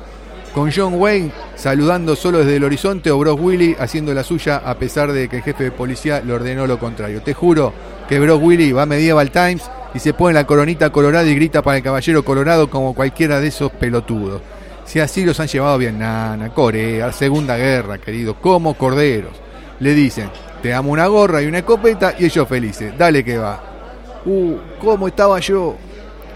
[0.54, 4.74] Con John Wayne saludando solo desde el horizonte o Brock Willy haciendo la suya a
[4.76, 7.22] pesar de que el jefe de policía le ordenó lo contrario.
[7.22, 7.72] Te juro
[8.08, 11.62] que Brock Willy va a Medieval Times y se pone la coronita colorada y grita
[11.62, 14.40] para el caballero colorado como cualquiera de esos pelotudos.
[14.84, 19.32] Si así los han llevado a Vietnam, Corea, Segunda Guerra, querido, como corderos.
[19.80, 20.30] Le dicen,
[20.62, 22.96] te amo una gorra y una escopeta y ellos felices.
[22.96, 23.62] Dale que va.
[24.24, 25.76] Uh, ¿cómo estaba yo?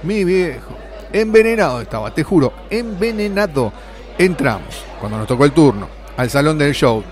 [0.03, 0.77] Mi viejo.
[1.13, 3.73] Envenenado estaba, te juro, envenenado.
[4.19, 7.03] Entramos, cuando nos tocó el turno, al salón del show,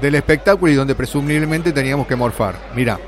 [0.00, 2.54] del espectáculo y donde presumiblemente teníamos que morfar.
[2.74, 2.98] Mirá,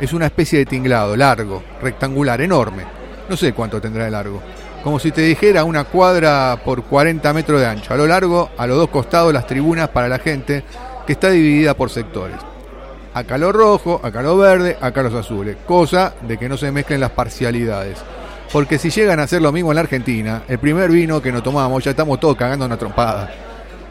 [0.00, 2.84] es una especie de tinglado, largo, rectangular, enorme.
[3.28, 4.40] No sé cuánto tendrá de largo.
[4.82, 7.94] Como si te dijera una cuadra por 40 metros de ancho.
[7.94, 10.62] A lo largo, a los dos costados, las tribunas para la gente,
[11.06, 12.36] que está dividida por sectores.
[13.14, 15.56] Acá lo rojo, acá lo verde, acá los azules.
[15.66, 17.98] Cosa de que no se mezclen las parcialidades.
[18.54, 21.42] Porque si llegan a hacer lo mismo en la Argentina, el primer vino que nos
[21.42, 23.28] tomamos ya estamos todos cagando una trompada.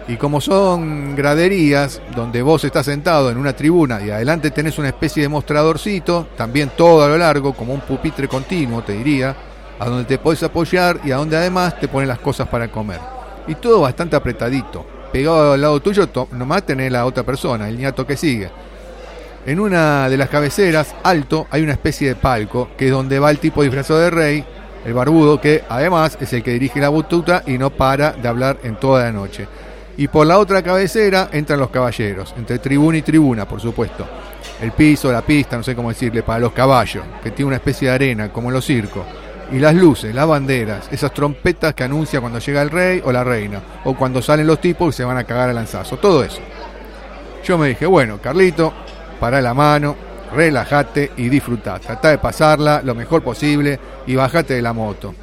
[0.08, 4.88] Y como son graderías, donde vos estás sentado en una tribuna y adelante tenés una
[4.88, 9.36] especie de mostradorcito, también todo a lo largo, como un pupitre continuo, te diría,
[9.78, 13.02] a donde te podés apoyar y a donde además te ponen las cosas para comer.
[13.47, 14.86] Y todo bastante apretadito.
[15.12, 18.49] Pegado al lado tuyo, nomás tenés la otra persona, el ñato que sigue.
[19.45, 23.30] En una de las cabeceras, alto, hay una especie de palco, que es donde va
[23.30, 24.45] el tipo disfrazado de rey,
[24.85, 28.57] el barbudo, que además es el que dirige la bututa y no para de hablar
[28.63, 29.47] en toda la noche.
[29.95, 34.07] Y por la otra cabecera entran los caballeros, entre tribuna y tribuna, por supuesto.
[34.61, 37.89] El piso, la pista, no sé cómo decirle, para los caballos, que tiene una especie
[37.89, 39.03] de arena, como en los circos.
[39.51, 43.23] Y las luces, las banderas, esas trompetas que anuncia cuando llega el rey o la
[43.23, 46.39] reina, o cuando salen los tipos y se van a cagar al lanzazo, todo eso.
[47.43, 48.73] Yo me dije, bueno, Carlito,
[49.19, 49.95] para la mano,
[50.35, 51.79] relájate y disfruta.
[51.79, 55.13] Trata de pasarla lo mejor posible y bajate de la moto.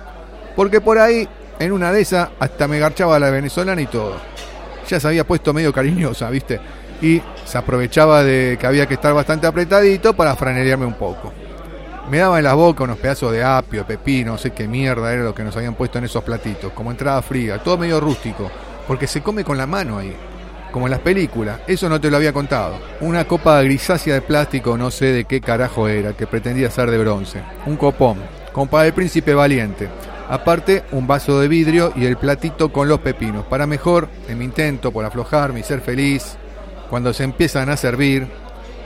[0.56, 4.16] Porque por ahí, en una de esas, hasta me garchaba la venezolana y todo
[4.90, 6.60] ya se había puesto medio cariñosa, ¿viste?
[7.00, 11.32] Y se aprovechaba de que había que estar bastante apretadito para franerearme un poco.
[12.10, 15.22] Me daba en la boca unos pedazos de apio, pepino, no sé qué mierda era
[15.22, 18.50] lo que nos habían puesto en esos platitos, como entrada fría, todo medio rústico,
[18.88, 20.14] porque se come con la mano ahí,
[20.70, 22.78] como en las películas, eso no te lo había contado.
[23.00, 26.98] Una copa grisácea de plástico, no sé de qué carajo era, que pretendía ser de
[26.98, 27.42] bronce.
[27.66, 28.18] Un copón,
[28.52, 29.88] compa del príncipe valiente.
[30.28, 33.44] Aparte, un vaso de vidrio y el platito con los pepinos.
[33.46, 36.36] Para mejor, en mi intento por aflojarme y ser feliz,
[36.88, 38.28] cuando se empiezan a servir,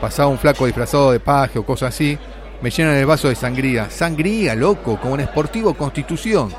[0.00, 2.18] pasaba un flaco disfrazado de paje o cosas así,
[2.62, 3.90] me llenan el vaso de sangría.
[3.90, 6.50] Sangría, loco, como en Sportivo Constitución.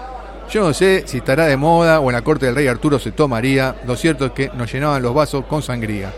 [0.50, 3.12] Yo no sé si estará de moda o en la corte del rey Arturo se
[3.12, 3.76] tomaría.
[3.86, 6.14] Lo cierto es que nos llenaban los vasos con sangría.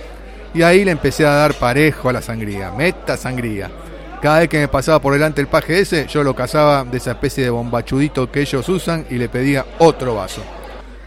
[0.53, 2.71] Y ahí le empecé a dar parejo a la sangría.
[2.71, 3.69] Meta sangría.
[4.21, 7.11] Cada vez que me pasaba por delante el paje ese, yo lo cazaba de esa
[7.11, 10.41] especie de bombachudito que ellos usan y le pedía otro vaso.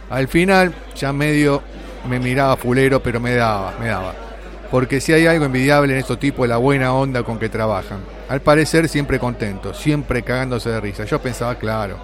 [0.09, 1.63] Al final, ya medio
[2.09, 4.15] me miraba fulero, pero me daba, me daba.
[4.71, 7.99] Porque si hay algo envidiable en estos tipos, la buena onda con que trabajan.
[8.29, 11.05] Al parecer, siempre contentos, siempre cagándose de risa.
[11.05, 11.99] Yo pensaba, claro,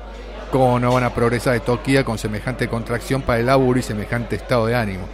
[0.50, 4.36] ¿cómo no van a progresar de toquía con semejante contracción para el laburo y semejante
[4.36, 5.06] estado de ánimo?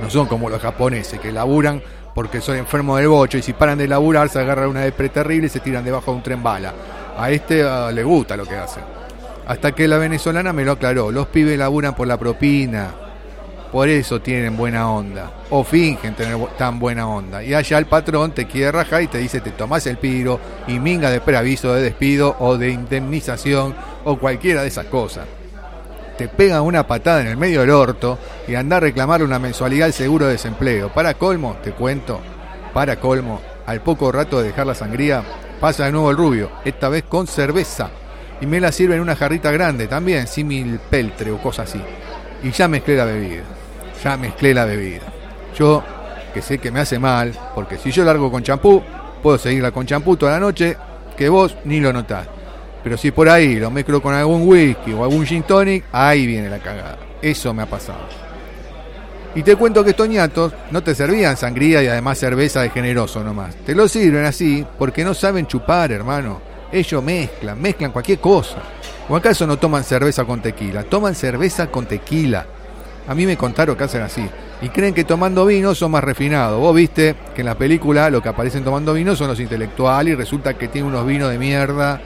[0.00, 1.82] No son como los japoneses que laburan
[2.14, 5.46] porque son enfermos del bocho y si paran de laburar se agarran una depre terrible
[5.46, 6.72] y se tiran debajo de un tren bala.
[7.18, 8.80] A este ah, le gusta lo que hace.
[9.46, 12.94] Hasta que la venezolana me lo aclaró, los pibes laburan por la propina,
[13.76, 17.42] por eso tienen buena onda, o fingen tener tan buena onda.
[17.42, 20.78] Y allá el patrón te quiere rajar y te dice te tomás el piro y
[20.78, 23.74] minga de preaviso de despido o de indemnización
[24.06, 25.26] o cualquiera de esas cosas
[26.16, 29.88] te pega una patada en el medio del orto y anda a reclamar una mensualidad
[29.88, 30.88] al seguro de desempleo.
[30.88, 32.18] Para colmo, te cuento,
[32.72, 35.22] para colmo, al poco rato de dejar la sangría,
[35.60, 37.90] pasa de nuevo el rubio, esta vez con cerveza.
[38.40, 41.82] Y me la sirve en una jarrita grande, también, símil peltre o cosa así.
[42.42, 43.55] Y ya mezclé la bebida.
[44.02, 45.02] Ya mezclé la bebida.
[45.58, 45.82] Yo,
[46.32, 48.82] que sé que me hace mal, porque si yo largo con champú,
[49.22, 50.76] puedo seguirla con champú toda la noche,
[51.16, 52.26] que vos ni lo notás.
[52.84, 56.48] Pero si por ahí lo mezclo con algún whisky o algún gin tonic, ahí viene
[56.48, 56.98] la cagada.
[57.20, 57.98] Eso me ha pasado.
[59.34, 63.22] Y te cuento que estos ñatos no te servían sangría y además cerveza de generoso
[63.22, 63.54] nomás.
[63.56, 66.40] Te lo sirven así porque no saben chupar, hermano.
[66.72, 68.58] Ellos mezclan, mezclan cualquier cosa.
[69.08, 70.84] ¿O acaso no toman cerveza con tequila?
[70.84, 72.46] Toman cerveza con tequila.
[73.08, 74.28] A mí me contaron que hacen así.
[74.62, 76.60] Y creen que tomando vino son más refinados.
[76.60, 80.16] Vos viste que en la película lo que aparecen tomando vino son los intelectuales y
[80.16, 82.00] resulta que tienen unos vinos de mierda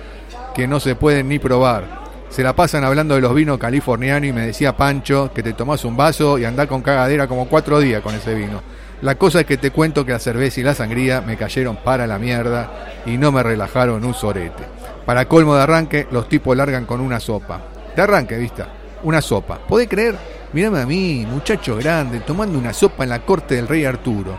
[0.54, 2.00] que no se pueden ni probar.
[2.28, 5.84] Se la pasan hablando de los vinos californianos y me decía Pancho que te tomás
[5.84, 8.62] un vaso y andás con cagadera como cuatro días con ese vino.
[9.02, 12.06] La cosa es que te cuento que la cerveza y la sangría me cayeron para
[12.06, 12.70] la mierda
[13.06, 14.62] y no me relajaron un sorete.
[15.06, 17.60] Para colmo de arranque, los tipos largan con una sopa.
[17.96, 18.68] De arranque, vista,
[19.02, 19.58] una sopa.
[19.66, 20.39] ¿Podés creer?
[20.52, 24.36] Mírame a mí, muchacho grande, tomando una sopa en la corte del rey Arturo.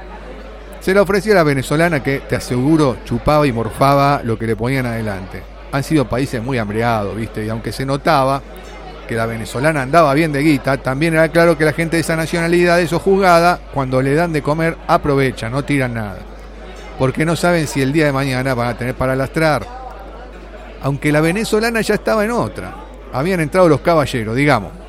[0.82, 4.58] Se la ofrecía a la venezolana que, te aseguro, chupaba y morfaba lo que le
[4.58, 5.41] ponían adelante.
[5.71, 8.41] Han sido países muy hambreados, viste, y aunque se notaba
[9.08, 12.17] que la venezolana andaba bien de guita, también era claro que la gente de esa
[12.17, 16.19] nacionalidad, de juzgada, cuando le dan de comer, aprovecha, no tiran nada.
[17.00, 19.65] Porque no saben si el día de mañana van a tener para lastrar.
[20.82, 22.76] Aunque la venezolana ya estaba en otra.
[23.13, 24.81] Habían entrado los caballeros, digamos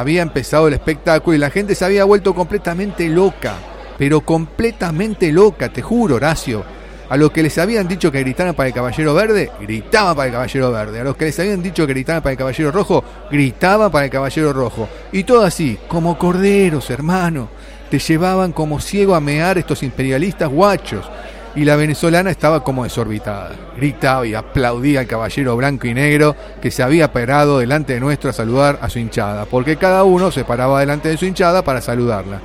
[0.00, 3.56] había empezado el espectáculo y la gente se había vuelto completamente loca,
[3.98, 6.64] pero completamente loca, te juro, Horacio.
[7.10, 10.32] A los que les habían dicho que gritaran para el caballero verde, gritaban para el
[10.32, 11.00] caballero verde.
[11.00, 14.10] A los que les habían dicho que gritaran para el caballero rojo, gritaban para el
[14.10, 14.88] caballero rojo.
[15.12, 17.50] Y todo así, como corderos, hermano.
[17.90, 21.04] Te llevaban como ciego a mear estos imperialistas guachos
[21.54, 23.52] y la venezolana estaba como desorbitada.
[23.76, 28.30] Gritaba y aplaudía al caballero blanco y negro que se había parado delante de nuestro
[28.30, 31.80] a saludar a su hinchada, porque cada uno se paraba delante de su hinchada para
[31.80, 32.40] saludarla.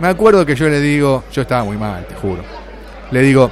[0.00, 2.42] Me acuerdo que yo le digo, yo estaba muy mal, te juro.
[3.10, 3.50] Le digo,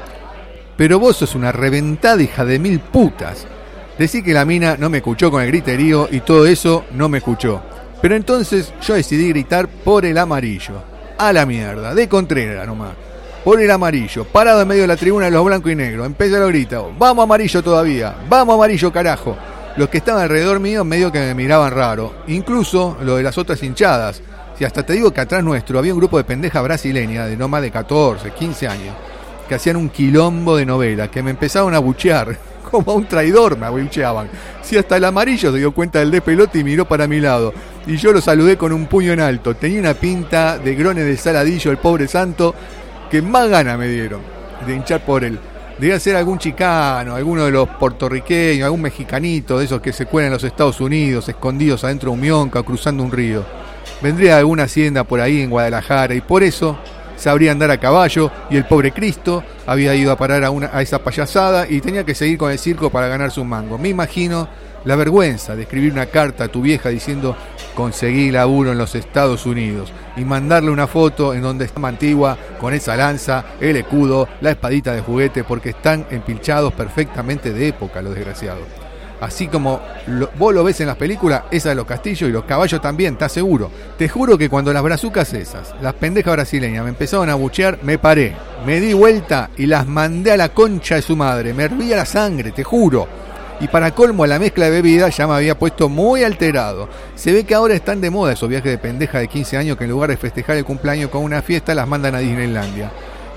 [0.77, 3.47] pero vos sos una reventada hija de mil putas.
[3.99, 7.19] Decí que la mina no me escuchó con el griterío y todo eso no me
[7.19, 7.63] escuchó.
[8.01, 10.83] Pero entonces yo decidí gritar por el amarillo.
[11.19, 12.95] A la mierda, de Contreras nomás
[13.45, 16.07] por el amarillo, parado en medio de la tribuna de los blancos y negros.
[16.07, 19.37] Empecé a gritar, vamos amarillo todavía, vamos amarillo carajo.
[19.77, 23.63] Los que estaban alrededor mío medio que me miraban raro, incluso lo de las otras
[23.63, 24.21] hinchadas.
[24.59, 27.49] Si hasta te digo que atrás nuestro había un grupo de pendejas brasileñas de no
[27.49, 28.95] más de 14, 15 años,
[29.49, 32.37] que hacían un quilombo de novela, que me empezaron a buchear,
[32.71, 34.29] como a un traidor me abucheaban.
[34.63, 37.55] Si hasta el amarillo se dio cuenta del despelote y miró para mi lado.
[37.87, 39.55] Y yo lo saludé con un puño en alto.
[39.55, 42.55] Tenía una pinta de grone de saladillo, el pobre santo,
[43.11, 44.21] que más ganas me dieron
[44.67, 45.39] de hinchar por él.
[45.79, 50.27] Debía ser algún chicano, alguno de los puertorriqueños, algún mexicanito de esos que se cuelan
[50.29, 53.45] en los Estados Unidos, escondidos adentro de un mionca, cruzando un río.
[54.03, 56.79] Vendría alguna hacienda por ahí en Guadalajara y por eso
[57.17, 60.83] sabría andar a caballo y el pobre Cristo había ido a parar a, una, a
[60.83, 63.79] esa payasada y tenía que seguir con el circo para ganarse un mango.
[63.79, 64.49] Me imagino
[64.85, 67.37] la vergüenza de escribir una carta a tu vieja diciendo
[67.75, 72.75] conseguí laburo en los Estados Unidos y mandarle una foto en donde está Antigua con
[72.75, 78.15] esa lanza, el escudo, la espadita de juguete, porque están empilchados perfectamente de época los
[78.15, 78.65] desgraciados.
[79.21, 79.81] Así como
[80.39, 83.27] vos lo ves en las películas, esa de los castillos y los caballos también, te
[83.27, 83.71] aseguro.
[83.99, 87.99] Te juro que cuando las brazucas esas, las pendejas brasileñas, me empezaron a buchear, me
[87.99, 91.53] paré, me di vuelta y las mandé a la concha de su madre.
[91.53, 93.09] Me hervía la sangre, te juro
[93.61, 96.89] y para colmo la mezcla de bebidas ya me había puesto muy alterado.
[97.15, 99.85] Se ve que ahora están de moda esos viajes de pendeja de 15 años que
[99.85, 102.91] en lugar de festejar el cumpleaños con una fiesta las mandan a Disneylandia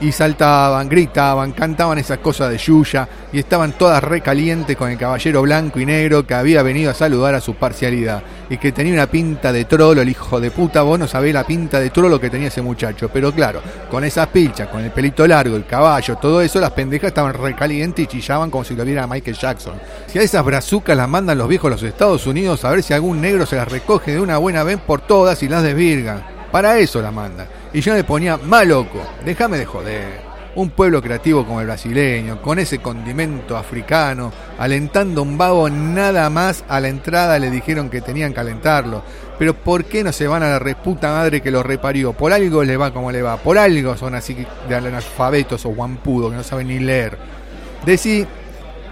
[0.04, 5.42] y saltaban, gritaban, cantaban esas cosas de Yuya y estaban todas recalientes con el caballero
[5.42, 8.22] blanco y negro que había venido a saludar a su parcialidad
[8.54, 11.44] y que tenía una pinta de trolo, el hijo de puta, vos no sabés la
[11.44, 15.26] pinta de trolo que tenía ese muchacho, pero claro, con esas pilchas, con el pelito
[15.26, 19.08] largo, el caballo, todo eso, las pendejas estaban recalientes y chillaban como si lo viera
[19.08, 19.74] Michael Jackson.
[20.06, 22.94] Si a esas brazucas las mandan los viejos a los Estados Unidos a ver si
[22.94, 26.24] algún negro se las recoge de una buena vez por todas y las desvirgan.
[26.52, 27.48] Para eso las mandan.
[27.74, 29.02] Y yo me ponía más loco.
[29.26, 30.23] Déjame de joder.
[30.56, 36.64] Un pueblo creativo como el brasileño, con ese condimento africano, alentando un vago nada más
[36.68, 39.04] a la entrada le dijeron que tenían que alentarlo.
[39.40, 42.14] Pero ¿por qué no se van a la reputa madre que lo reparió?
[42.14, 44.36] Por algo le va como le va, por algo son así
[44.70, 47.18] de analfabetos o guampudos que no saben ni leer.
[47.84, 48.26] Decí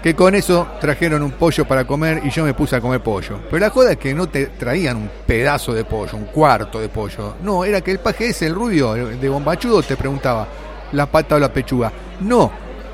[0.02, 3.38] que con eso trajeron un pollo para comer y yo me puse a comer pollo.
[3.48, 6.88] Pero la joda es que no te traían un pedazo de pollo, un cuarto de
[6.88, 7.36] pollo.
[7.40, 10.48] No, era que el paje ese, el rubio de bombachudo, te preguntaba
[10.92, 11.92] la pata o la pechuga.
[12.20, 12.50] No,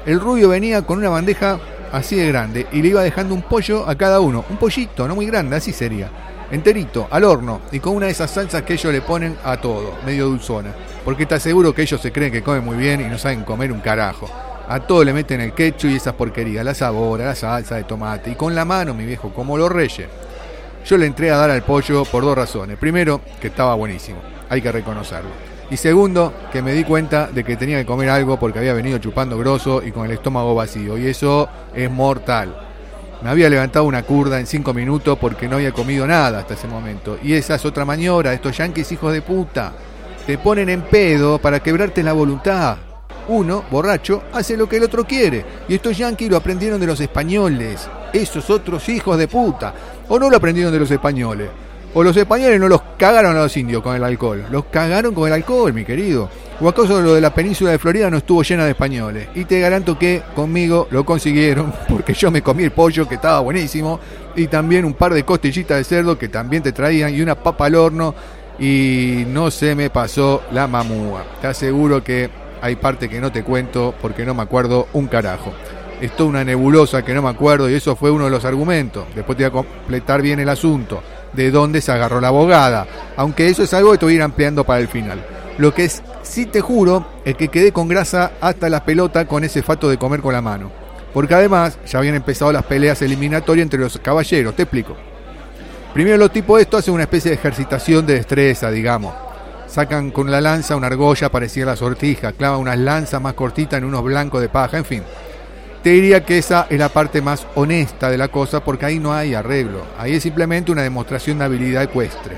[0.06, 1.58] el rubio venía con una bandeja
[1.92, 4.44] así de grande y le iba dejando un pollo a cada uno.
[4.48, 6.10] Un pollito, no muy grande, así sería.
[6.50, 9.98] Enterito, al horno y con una de esas salsas que ellos le ponen a todo,
[10.06, 10.74] medio dulzona.
[11.04, 13.70] Porque te aseguro que ellos se creen que comen muy bien y no saben comer
[13.70, 14.28] un carajo.
[14.68, 18.30] A todo le meten el ketchup y esas porquerías, la sabor, la salsa de tomate.
[18.30, 20.08] Y con la mano, mi viejo, como los reyes.
[20.84, 22.78] Yo le entré a dar al pollo por dos razones.
[22.78, 24.18] Primero, que estaba buenísimo.
[24.48, 25.47] Hay que reconocerlo.
[25.70, 28.98] Y segundo, que me di cuenta de que tenía que comer algo porque había venido
[28.98, 30.96] chupando grosso y con el estómago vacío.
[30.96, 32.56] Y eso es mortal.
[33.22, 36.68] Me había levantado una curda en cinco minutos porque no había comido nada hasta ese
[36.68, 37.18] momento.
[37.22, 39.72] Y esa es otra maniobra, estos yanquis hijos de puta.
[40.26, 42.78] Te ponen en pedo para quebrarte la voluntad
[43.28, 45.44] uno, borracho, hace lo que el otro quiere.
[45.68, 47.88] Y estos yanquis lo aprendieron de los españoles.
[48.12, 49.74] esos otros hijos de puta.
[50.08, 51.50] O no lo aprendieron de los españoles.
[51.94, 54.44] O los españoles no los cagaron a los indios con el alcohol.
[54.50, 56.28] Los cagaron con el alcohol, mi querido.
[56.60, 59.28] O acaso lo de la península de Florida no estuvo llena de españoles.
[59.34, 63.40] Y te garanto que conmigo lo consiguieron, porque yo me comí el pollo que estaba
[63.40, 64.00] buenísimo.
[64.36, 67.14] Y también un par de costillitas de cerdo que también te traían.
[67.14, 68.14] Y una papa al horno.
[68.58, 71.24] Y no se me pasó la mamúa.
[71.40, 72.28] Te aseguro que
[72.60, 75.54] hay parte que no te cuento porque no me acuerdo un carajo.
[76.00, 79.04] Es una nebulosa que no me acuerdo y eso fue uno de los argumentos.
[79.14, 82.86] Después te voy a completar bien el asunto de dónde se agarró la abogada.
[83.16, 85.24] Aunque eso es algo que te voy a ir ampliando para el final.
[85.58, 89.44] Lo que es, sí te juro, es que quedé con grasa hasta la pelota con
[89.44, 90.70] ese fato de comer con la mano.
[91.12, 94.96] Porque además ya habían empezado las peleas eliminatorias entre los caballeros, te explico.
[95.92, 99.14] Primero los tipos de esto hacen una especie de ejercitación de destreza, digamos.
[99.66, 103.78] Sacan con la lanza una argolla parecida a la sortija, clavan unas lanzas más cortitas
[103.78, 105.02] en unos blancos de paja, en fin.
[105.82, 109.12] Te diría que esa es la parte más honesta de la cosa porque ahí no
[109.12, 112.36] hay arreglo, ahí es simplemente una demostración de habilidad ecuestre.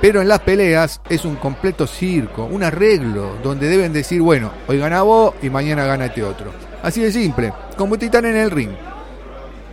[0.00, 4.78] Pero en las peleas es un completo circo, un arreglo, donde deben decir, bueno, hoy
[4.78, 6.52] gana vos y mañana gana este otro.
[6.82, 8.70] Así de simple, como Titán en el ring.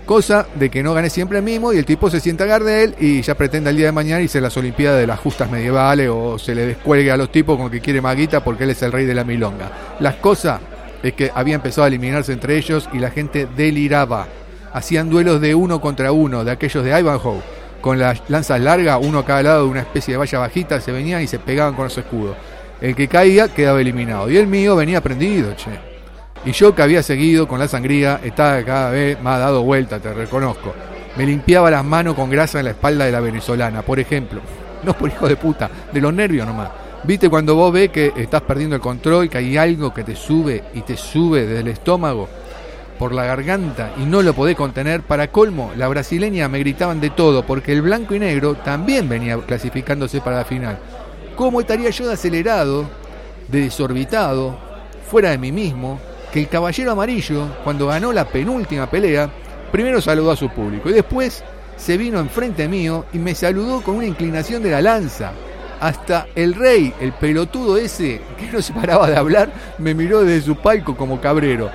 [0.05, 2.95] Cosa de que no gane siempre el mismo y el tipo se sienta a Gardel
[2.99, 6.09] y ya pretende el día de mañana irse a las Olimpiadas de las justas medievales
[6.09, 8.91] o se le descuelgue a los tipos con que quiere maguita porque él es el
[8.91, 9.97] rey de la milonga.
[9.99, 10.59] Las cosas
[11.03, 14.27] es que había empezado a eliminarse entre ellos y la gente deliraba.
[14.73, 17.41] Hacían duelos de uno contra uno, de aquellos de Ivanhoe,
[17.81, 20.91] con las lanzas largas, uno a cada lado de una especie de valla bajita, se
[20.91, 22.35] venían y se pegaban con su escudo.
[22.81, 24.29] El que caía quedaba eliminado.
[24.29, 25.71] Y el mío venía prendido, che.
[26.45, 30.13] Y yo que había seguido con la sangría, estaba cada vez más dado vuelta, te
[30.13, 30.73] reconozco.
[31.17, 34.41] Me limpiaba las manos con grasa en la espalda de la venezolana, por ejemplo.
[34.83, 36.69] No por hijo de puta, de los nervios nomás.
[37.03, 40.63] ¿Viste cuando vos ves que estás perdiendo el control, que hay algo que te sube
[40.73, 42.27] y te sube desde el estómago
[42.99, 45.03] por la garganta y no lo podés contener?
[45.03, 49.37] Para colmo, la brasileña me gritaban de todo porque el blanco y negro también venía
[49.37, 50.79] clasificándose para la final.
[51.35, 52.89] ¿Cómo estaría yo de acelerado,
[53.47, 54.57] de desorbitado,
[55.09, 55.99] fuera de mí mismo,
[56.33, 59.29] que el caballero amarillo, cuando ganó la penúltima pelea,
[59.71, 61.43] primero saludó a su público y después
[61.77, 65.31] se vino enfrente mío y me saludó con una inclinación de la lanza?
[65.79, 70.45] Hasta el rey, el pelotudo ese que no se paraba de hablar, me miró desde
[70.45, 71.69] su palco como cabrero.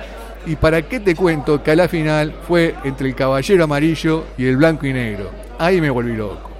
[0.45, 4.45] Y para qué te cuento que a la final fue entre el caballero amarillo y
[4.45, 5.31] el blanco y negro.
[5.57, 6.51] Ahí me volví loco.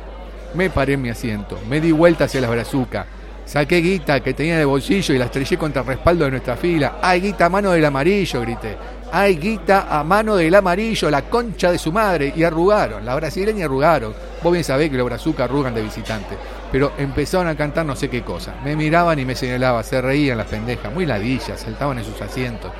[0.53, 3.07] Me paré en mi asiento, me di vuelta hacia las brazucas,
[3.45, 6.99] saqué guita que tenía de bolsillo y la estrellé contra el respaldo de nuestra fila.
[7.01, 8.41] ¡Ay, guita a mano del amarillo!
[8.41, 8.77] grité.
[9.11, 11.09] ¡Ay, guita a mano del amarillo!
[11.09, 12.31] La concha de su madre.
[12.35, 14.13] Y arrugaron, la brasileña arrugaron.
[14.41, 16.37] Vos bien sabés que los brazucas arrugan de visitante
[16.73, 18.55] pero empezaron a cantar no sé qué cosa.
[18.63, 22.71] Me miraban y me señalaban, se reían las pendejas, muy ladillas, saltaban en sus asientos.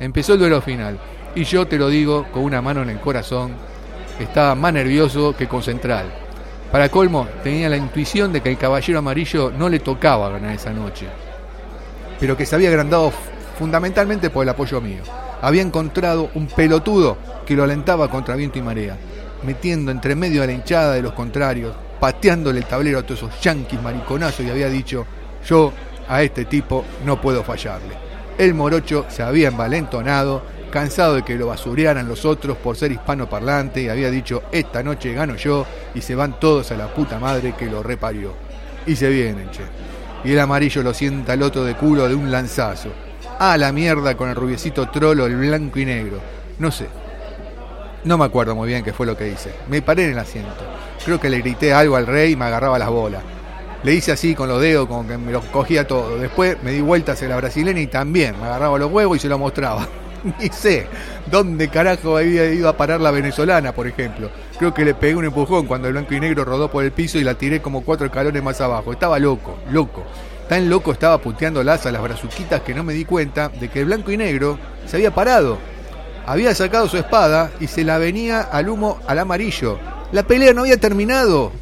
[0.00, 0.98] Empezó el duelo final,
[1.34, 3.52] y yo te lo digo con una mano en el corazón,
[4.18, 6.06] estaba más nervioso que con Central.
[6.72, 10.72] Para colmo, tenía la intuición de que el caballero amarillo no le tocaba ganar esa
[10.72, 11.06] noche,
[12.18, 13.12] pero que se había agrandado
[13.58, 15.02] fundamentalmente por el apoyo mío.
[15.42, 18.96] Había encontrado un pelotudo que lo alentaba contra viento y marea,
[19.42, 23.40] metiendo entre medio de la hinchada de los contrarios, pateándole el tablero a todos esos
[23.40, 25.06] yanquis mariconazos y había dicho,
[25.46, 25.72] yo
[26.08, 27.94] a este tipo no puedo fallarle.
[28.36, 33.82] El morocho se había envalentonado, cansado de que lo basurearan los otros por ser hispanoparlante
[33.82, 37.54] y había dicho, esta noche gano yo y se van todos a la puta madre
[37.56, 38.34] que lo reparió.
[38.84, 39.62] Y se vienen, che.
[40.24, 42.88] Y el amarillo lo sienta al otro de culo de un lanzazo.
[43.38, 46.18] A la mierda con el rubiecito trolo, el blanco y negro.
[46.58, 46.88] No sé.
[48.04, 49.54] No me acuerdo muy bien qué fue lo que hice.
[49.68, 50.64] Me paré en el asiento.
[51.04, 53.22] Creo que le grité algo al rey y me agarraba las bolas.
[53.84, 56.18] Le hice así con los dedos, como que me los cogía todo.
[56.18, 59.28] Después me di vueltas en la brasileña y también me agarraba los huevos y se
[59.28, 59.86] lo mostraba.
[60.40, 60.86] Ni sé
[61.30, 64.30] dónde carajo había ido a parar la venezolana, por ejemplo.
[64.58, 67.18] Creo que le pegué un empujón cuando el blanco y negro rodó por el piso
[67.18, 68.92] y la tiré como cuatro escalones más abajo.
[68.92, 70.04] Estaba loco, loco.
[70.48, 73.86] Tan loco estaba puteándolas a las brazuquitas que no me di cuenta de que el
[73.86, 75.58] blanco y negro se había parado.
[76.26, 79.78] Había sacado su espada y se la venía al humo al amarillo
[80.12, 81.52] la pelea no había terminado.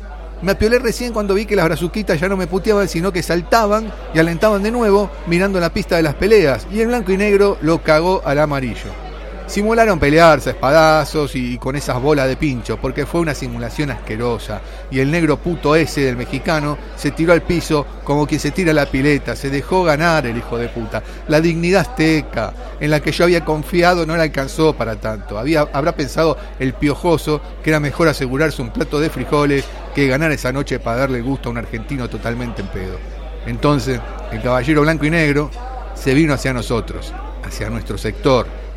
[0.43, 3.93] Me apiolé recién cuando vi que las brazuquitas ya no me puteaban, sino que saltaban
[4.13, 6.67] y alentaban de nuevo mirando la pista de las peleas.
[6.73, 9.10] Y el blanco y negro lo cagó al amarillo.
[9.51, 14.61] Simularon pelearse a espadazos y con esas bolas de pincho, porque fue una simulación asquerosa.
[14.93, 18.71] Y el negro puto ese del mexicano se tiró al piso como quien se tira
[18.71, 21.03] a la pileta, se dejó ganar el hijo de puta.
[21.27, 25.37] La dignidad azteca, en la que yo había confiado, no le alcanzó para tanto.
[25.37, 29.65] Había, habrá pensado el piojoso que era mejor asegurarse un plato de frijoles
[29.97, 32.99] que ganar esa noche para darle gusto a un argentino totalmente en pedo.
[33.47, 35.51] Entonces, el caballero blanco y negro
[35.97, 38.70] se vino hacia nosotros, hacia nuestro sector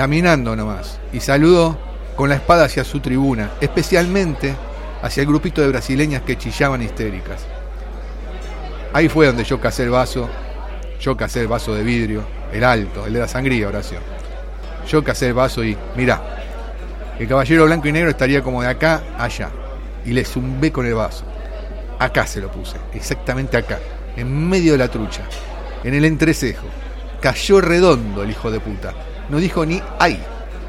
[0.00, 1.76] caminando nomás, y saludó
[2.16, 4.56] con la espada hacia su tribuna, especialmente
[5.02, 7.42] hacia el grupito de brasileñas que chillaban histéricas.
[8.94, 10.26] Ahí fue donde yo casé el vaso,
[11.02, 14.02] yo casé el vaso de vidrio, el alto, el de la sangría, oración.
[14.88, 16.22] Yo casé el vaso y, mirá,
[17.18, 19.50] el caballero blanco y negro estaría como de acá allá.
[20.06, 21.24] Y le zumbé con el vaso.
[21.98, 23.78] Acá se lo puse, exactamente acá,
[24.16, 25.24] en medio de la trucha,
[25.84, 26.68] en el entrecejo.
[27.20, 28.94] Cayó redondo el hijo de puta.
[29.30, 30.20] No dijo ni ay.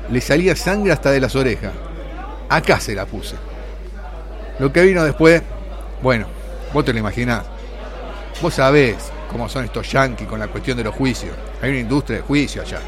[0.09, 1.71] Le salía sangre hasta de las orejas.
[2.49, 3.35] Acá se la puse.
[4.59, 5.41] Lo que vino después,
[6.01, 6.27] bueno,
[6.73, 7.43] vos te lo imaginás.
[8.41, 11.33] Vos sabés cómo son estos yanquis con la cuestión de los juicios.
[11.61, 12.79] Hay una industria de juicio allá.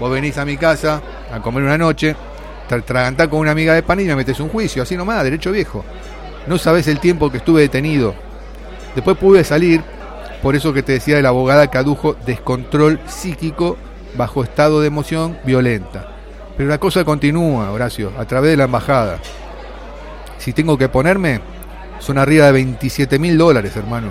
[0.00, 1.00] Vos venís a mi casa
[1.32, 2.16] a comer una noche,
[2.68, 5.52] te atragantás con una amiga de pan y me metes un juicio, así nomás, derecho
[5.52, 5.84] viejo.
[6.46, 8.14] No sabés el tiempo que estuve detenido.
[8.94, 9.82] Después pude salir,
[10.42, 13.76] por eso que te decía de la abogada que adujo descontrol psíquico
[14.14, 16.12] bajo estado de emoción violenta.
[16.56, 19.18] Pero la cosa continúa, Horacio, a través de la embajada.
[20.38, 21.40] Si tengo que ponerme,
[21.98, 24.08] son arriba de 27 mil dólares, hermano.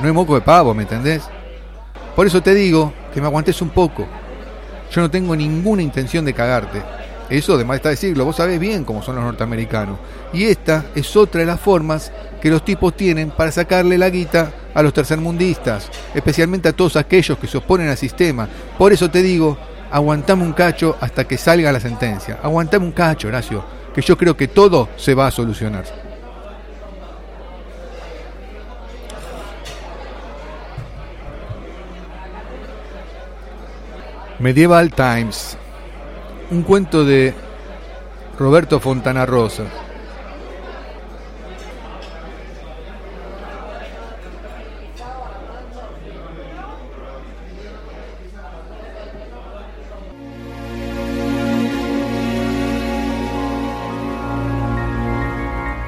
[0.00, 1.22] No hay moco de pavo, ¿me entendés?
[2.16, 4.06] Por eso te digo que me aguantes un poco.
[4.90, 6.82] Yo no tengo ninguna intención de cagarte.
[7.30, 9.98] Eso además está decirlo, vos sabés bien cómo son los norteamericanos.
[10.32, 14.52] Y esta es otra de las formas que los tipos tienen para sacarle la guita
[14.74, 18.48] a los tercermundistas, especialmente a todos aquellos que se oponen al sistema.
[18.76, 19.56] Por eso te digo,
[19.90, 22.38] aguantame un cacho hasta que salga la sentencia.
[22.42, 23.64] Aguantame un cacho, Horacio,
[23.94, 25.84] que yo creo que todo se va a solucionar.
[34.40, 35.56] Medieval Times,
[36.54, 37.34] un cuento de
[38.38, 39.64] Roberto Fontana Rosa.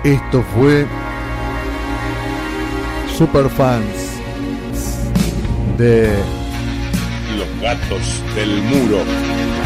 [0.02, 0.86] Esto fue
[3.16, 4.20] Superfans
[5.78, 6.10] de
[7.36, 9.65] Los gatos del muro.